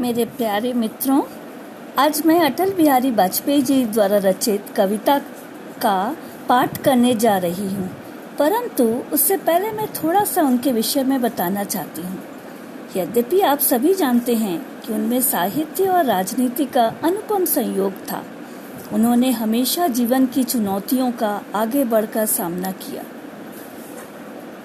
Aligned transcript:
मेरे 0.00 0.24
प्यारे 0.24 0.72
मित्रों, 0.72 1.22
आज 1.98 2.22
मैं 2.26 2.40
अटल 2.40 2.72
बिहारी 2.72 3.10
वाजपेयी 3.10 3.62
जी 3.62 3.84
द्वारा 3.84 4.16
रचित 4.16 4.64
कविता 4.76 5.18
का 5.82 6.16
पाठ 6.48 6.82
करने 6.82 7.14
जा 7.14 7.38
रही 7.38 7.68
हूँ। 7.68 7.88
परंतु 8.38 8.84
उससे 8.84 9.36
पहले 9.36 9.70
मैं 9.72 9.86
थोड़ा 9.92 10.24
सा 10.24 10.42
उनके 10.42 10.72
विषय 10.72 11.04
में 11.04 11.22
बताना 11.22 11.64
चाहती 11.64 12.02
हूँ। 12.02 12.18
यद्यपि 12.96 13.40
आप 13.40 13.58
सभी 13.58 13.94
जानते 13.94 14.34
हैं 14.34 14.80
कि 14.80 14.92
उनमें 14.92 15.20
साहित्य 15.20 15.88
और 15.88 16.04
राजनीति 16.04 16.64
का 16.64 16.86
अनुपम 17.04 17.44
संयोग 17.44 17.92
था। 17.92 18.24
उन्होंने 18.92 19.30
हमेशा 19.30 19.86
जीवन 19.86 20.26
की 20.26 20.44
चुनौतियों 20.44 21.12
का 21.12 21.42
आगे 21.54 21.84
बढ़कर 21.84 22.26
सामना 22.26 22.72
किया। 22.72 23.02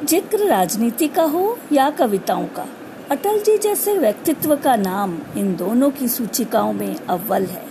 ज़िक्र 0.05 0.47
राजनीति 0.47 1.07
का 1.07 1.23
हो 1.23 1.57
या 1.71 1.89
कविताओं 1.89 2.45
का 2.45 2.67
अटल 3.11 3.39
जी 3.39 3.57
जैसे 3.57 3.97
व्यक्तित्व 3.97 4.55
का 4.55 4.75
नाम 4.75 5.19
इन 5.37 5.55
दोनों 5.55 5.91
की 5.91 6.07
सूचिकाओं 6.07 6.73
में 6.73 6.95
अव्वल 6.95 7.45
है। 7.45 7.63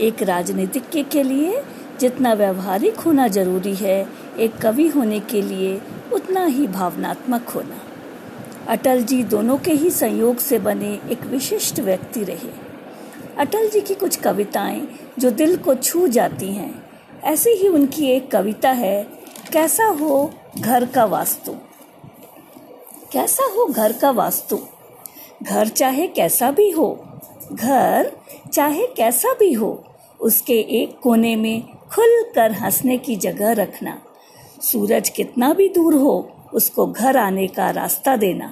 एक 0.00 0.22
राजनीतिज्ञ 0.22 1.02
के 1.02 1.22
लिए 1.22 1.62
जितना 2.00 2.32
व्यवहारिक 2.32 2.96
होना 2.96 3.28
ज़रूरी 3.28 3.74
है, 3.74 4.08
एक 4.38 4.56
कवि 4.56 4.88
होने 4.88 5.20
के 5.20 5.42
लिए 5.42 5.82
उतना 6.12 6.44
ही 6.44 6.66
भावनात्मक 6.66 7.48
होना। 7.48 7.80
अटल 8.68 9.02
जी 9.02 9.22
दोनों 9.24 9.58
के 9.58 9.72
ही 9.72 9.90
संयोग 9.90 10.36
से 10.36 10.58
बने 10.58 11.00
एक 11.10 11.26
विशिष्ट 11.26 11.80
व्यक्ति 11.80 12.24
रहे। 12.24 12.52
अटल 13.38 13.68
जी 13.68 13.80
की 13.80 13.94
कुछ 13.94 14.16
कविताएँ 14.16 14.88
जो 15.18 15.30
दिल 15.30 15.56
को 15.56 15.74
छू 15.74 16.08
जाती 16.08 16.52
हैं, 16.52 16.88
ऐसी 17.24 17.50
ही 17.50 17.68
उनकी 17.68 18.06
एक 18.06 18.30
कविता 18.30 18.70
है, 18.70 19.06
कैसा 19.52 19.86
हो 19.86 20.34
घर 20.60 20.84
का 20.84 21.04
वास्तु? 21.04 21.56
कैसा 23.16 23.44
हो 23.44 23.66
घर 23.66 23.92
का 23.92 24.10
वास्तु? 24.10 24.58
घर 25.42 25.68
चाहे 25.68 26.06
कैसा 26.06 26.50
भी 26.50 26.70
हो, 26.70 27.04
घर 27.52 28.12
चाहे 28.52 28.86
कैसा 28.86 29.32
भी 29.34 29.52
हो, 29.52 29.84
उसके 30.20 30.58
एक 30.82 30.98
कोने 30.98 31.36
में 31.36 31.62
खुल 31.62 32.32
कर 32.34 32.52
हंसने 32.52 32.98
की 32.98 33.16
जगह 33.16 33.52
रखना। 33.52 34.02
सूरज 34.62 35.08
कितना 35.08 35.52
भी 35.52 35.68
दूर 35.68 35.94
हो, 35.94 36.32
उसको 36.54 36.86
घर 36.86 37.16
आने 37.16 37.46
का 37.46 37.70
रास्ता 37.70 38.16
देना। 38.16 38.46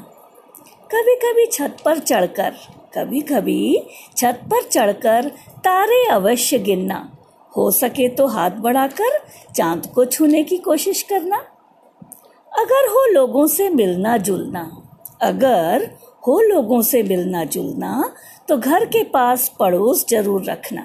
कभी 0.94 1.14
कभी 1.14 1.46
छत 1.46 1.76
पर 1.84 1.98
चढ़कर 1.98 2.54
कभी 2.94 3.20
कभी 3.20 3.86
छत 4.16 4.40
पर 4.44 4.62
चढ़कर 4.62 5.28
तारे 5.58 6.06
अवश्य 6.06 6.58
गिनना। 6.58 7.16
हो 7.56 7.70
सके 7.70 8.08
तो 8.08 8.26
हाथ 8.26 8.50
बढ़ाकर 8.50 9.18
चाँद 9.56 9.86
को 9.86 10.04
छूने 10.04 10.42
की 10.42 10.56
कोशिश 10.56 11.02
करना। 11.02 11.44
अगर 12.54 12.88
हो 12.88 13.04
लोगों 13.12 13.46
से 13.46 13.68
मिलना 13.68 14.16
जुलना, 14.16 14.82
अगर 15.22 15.90
हो 16.26 16.40
लोगों 16.40 16.82
से 16.82 17.02
मिलना 17.02 17.44
जुलना 17.44 18.14
तो 18.48 18.56
घर 18.56 18.84
के 18.84 19.02
पास 19.04 19.50
पड़ोस 19.60 20.04
ज़रूर 20.08 20.44
रखना। 20.44 20.82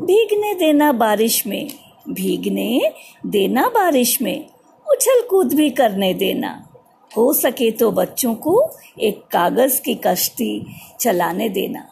भीगने 0.00 0.54
देना 0.54 0.92
बारिश 0.92 1.46
में, 1.46 1.70
भीगने 2.08 2.80
देना 3.26 3.66
बारिश 3.68 4.22
में, 4.22 4.46
उछल 4.86 5.20
कूद 5.30 5.54
भी 5.54 5.70
करने 5.70 6.14
देना। 6.14 6.66
हो 7.16 7.32
सके 7.32 7.70
तो 7.70 7.90
बच्चों 7.90 8.34
को 8.34 8.70
एक 9.00 9.22
कागज़ 9.32 9.80
की 9.80 9.94
कश्ती 9.94 10.66
चलाने 11.00 11.48
देना। 11.48 11.86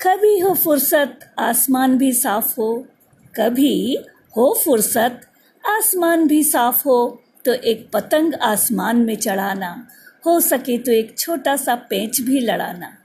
कभी 0.00 0.38
हो 0.38 0.54
फुर्सत, 0.54 1.18
आसमान 1.38 1.98
भी 1.98 2.12
साफ़ 2.12 2.54
हो। 2.60 2.72
कभी 3.34 3.96
हो 4.36 4.54
फुर्सत, 4.64 5.20
आसमान 5.64 6.26
भी 6.26 6.42
साफ़ 6.42 6.88
हो। 6.88 7.22
तो 7.44 7.52
एक 7.52 7.88
पतंग 7.92 8.34
आसमान 8.34 8.96
में 8.96 9.16
चढ़ाना, 9.16 9.88
हो 10.26 10.40
सके 10.40 10.78
तो 10.78 10.92
एक 10.92 11.18
छोटा 11.18 11.56
सा 11.56 11.74
पेंच 11.74 12.20
भी 12.20 12.40
लड़ाना। 12.40 12.96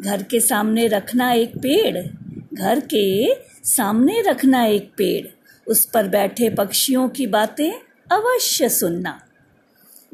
घर 0.00 0.22
के 0.22 0.40
सामने 0.40 0.86
रखना 0.86 1.32
एक 1.32 1.56
पेड़, 1.56 2.06
घर 2.54 2.80
के 2.80 3.34
सामने 3.64 4.20
रखना 4.22 4.64
एक 4.64 4.90
पेड़, 4.96 5.26
उस 5.66 5.84
पर 5.84 6.08
बैठे 6.08 6.50
पक्षियों 6.50 7.08
की 7.08 7.26
बातें 7.26 7.72
अवश्य 8.12 8.68
सुनना। 8.68 9.20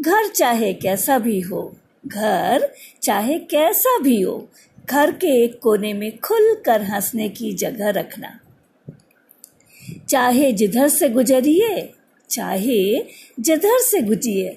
घर 0.01 0.29
चाहे 0.29 0.73
कैसा 0.75 1.19
भी 1.19 1.41
हो, 1.41 1.77
घर 2.07 2.73
चाहे 3.03 3.39
कैसा 3.39 3.99
भी 3.99 4.21
हो, 4.21 4.49
घर 4.91 5.11
के 5.11 5.45
एक 5.45 5.59
कोने 5.63 5.93
में 5.93 6.19
खुल 6.19 6.55
कर 6.65 6.83
हंसने 6.83 7.29
की 7.29 7.53
जगह 7.53 7.91
रखना। 7.91 8.41
चाहे 10.09 10.53
जिधर 10.53 10.89
से 10.89 11.09
गुजरिए 11.09 11.93
चाहे 12.31 13.03
जधर 13.41 13.79
से 13.81 14.01
गुजिए, 14.01 14.57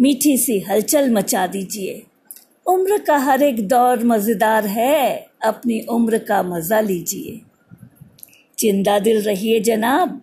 मीठी 0.00 0.36
सी 0.38 0.58
हलचल 0.60 1.10
मचा 1.10 1.46
दीजिए। 1.46 2.02
उम्र 2.66 2.98
का 2.98 3.16
हर 3.16 3.42
एक 3.42 3.66
दौर 3.68 4.04
मज़ेदार 4.04 4.66
है, 4.66 5.26
अपनी 5.44 5.80
उम्र 5.80 6.18
का 6.18 6.42
मज़ा 6.42 6.80
लीजिए। 6.80 7.40
ज़िंदा 8.58 8.98
दिल 8.98 9.22
रहिए 9.22 9.60
जनाब, 9.60 10.20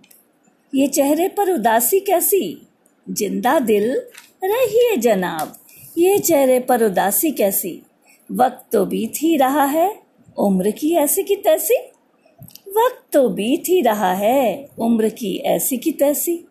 ये 0.73 0.87
चेहरे 0.87 1.27
पर 1.27 1.51
उदासी 1.51 1.99
कैसी? 1.99 2.67
ज़िंदा 3.09 3.59
दिल 3.59 3.89
रहिए 4.43 4.95
जनाब, 4.97 5.55
ये 5.97 6.17
चेहरे 6.19 6.59
पर 6.59 6.83
उदासी 6.83 7.31
कैसी? 7.31 7.81
वक्त 8.31 8.65
तो 8.71 8.85
बीत 8.85 9.13
ही 9.21 9.37
रहा 9.37 9.63
है, 9.63 9.89
उम्र 10.37 10.71
की 10.71 10.93
ऐसी 10.95 11.23
की 11.23 11.35
तैसी? 11.35 11.77
वक्त 12.69 13.03
तो 13.13 13.29
बीत 13.29 13.63
ही 13.69 13.81
रहा 13.81 14.13
है, 14.13 14.69
उम्र 14.79 15.09
की 15.09 15.35
ऐसी 15.37 15.77
की 15.77 15.91
तैसी? 15.91 16.45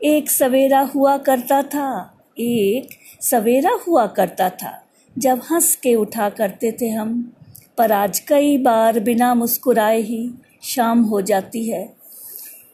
एक 0.00 0.30
सवेरा 0.30 0.80
हुआ 0.80 1.16
करता 1.16 1.62
था, 1.62 2.14
एक 2.38 2.88
सवेरा 3.20 3.70
हुआ 3.88 4.06
करता 4.06 4.50
था। 4.50 4.72
जब 5.18 5.40
हंस 5.50 5.74
के 5.76 5.94
उठा 5.94 6.28
करते 6.28 6.70
थे 6.72 6.88
हम, 6.88 7.32
पर 7.78 7.92
आज 7.92 8.18
कई 8.18 8.58
बार 8.58 9.00
बिना 9.00 9.34
मुस्कुराए 9.34 10.00
ही 10.00 10.30
शाम 10.62 11.02
हो 11.02 11.20
जाती 11.20 11.68
है। 11.70 11.82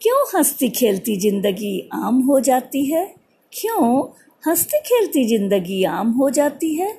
क्यों 0.01 0.21
हंसती 0.35 0.69
खेलती 0.69 1.15
ज़िंदगी 1.19 1.89
आम 1.93 2.21
हो 2.21 2.39
जाती 2.39 2.85
है? 2.85 3.05
क्यों 3.53 4.03
हंसती 4.43 4.79
खेलती 4.79 5.25
ज़िंदगी 5.27 5.83
आम 5.83 6.11
हो 6.11 6.29
जाती 6.29 6.73
है? 6.75 6.93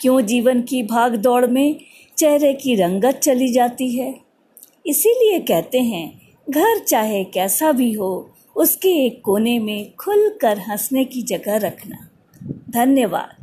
क्यों 0.00 0.20
जीवन 0.20 0.62
की 0.62 0.82
भाग 0.82 1.16
दौड़ 1.16 1.46
में 1.46 1.80
चेहरे 2.18 2.54
की 2.54 2.74
रंगत 2.74 3.20
चली 3.22 3.52
जाती 3.52 3.90
है? 3.96 4.14
इसीलिए 4.86 5.38
कहते 5.40 5.80
हैं, 5.80 6.20
घर 6.50 6.78
चाहे 6.78 7.24
कैसा 7.24 7.72
भी 7.72 7.92
हो 7.92 8.30
उसके 8.58 8.88
एक 8.88 9.22
कोने 9.24 9.58
में 9.58 9.96
खुलकर 9.96 10.58
हंसने 10.58 11.04
की 11.04 11.22
जगह 11.22 11.56
रखना। 11.56 12.08
धन्यवाद। 12.70 13.37